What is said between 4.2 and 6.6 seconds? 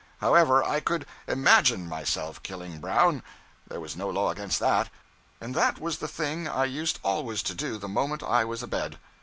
against that; and that was the thing